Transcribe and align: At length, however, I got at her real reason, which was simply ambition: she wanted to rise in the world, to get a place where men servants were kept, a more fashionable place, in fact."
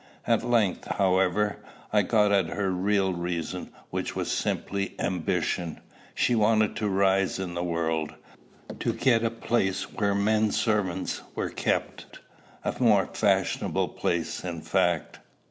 At 0.25 0.43
length, 0.43 0.85
however, 0.97 1.57
I 1.93 2.01
got 2.01 2.31
at 2.31 2.47
her 2.47 2.71
real 2.71 3.13
reason, 3.13 3.71
which 3.91 4.15
was 4.15 4.31
simply 4.31 4.95
ambition: 4.97 5.79
she 6.15 6.33
wanted 6.33 6.75
to 6.77 6.89
rise 6.89 7.37
in 7.37 7.53
the 7.53 7.63
world, 7.63 8.15
to 8.79 8.93
get 8.93 9.23
a 9.23 9.29
place 9.29 9.93
where 9.93 10.15
men 10.15 10.49
servants 10.51 11.21
were 11.35 11.51
kept, 11.51 12.19
a 12.65 12.73
more 12.81 13.09
fashionable 13.13 13.89
place, 13.89 14.43
in 14.43 14.61
fact." 14.61 15.19